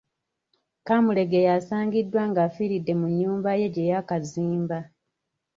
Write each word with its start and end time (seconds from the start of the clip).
Kaamulegeya 0.87 1.49
asangiddwa 1.59 2.21
nga 2.29 2.39
afiiridde 2.47 2.93
mu 2.99 3.07
nnyumba 3.11 3.49
ye 3.59 3.67
gye 3.73 3.89
yaakazimba. 3.91 4.77